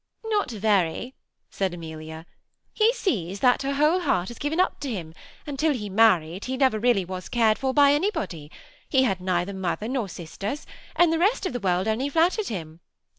[0.25, 1.13] Not very,"
[1.51, 2.25] said Amelia;
[2.73, 5.13] "he sees that her whole heart is given up to him;
[5.45, 8.49] and till he married, he never was really cared for by anybody.
[8.89, 12.47] He had neither mother nor sisters; and the rest of the world only flat tered
[12.49, 12.79] him.